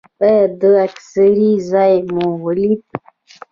[0.23, 2.81] ایا د اکسرې ځای مو ولید؟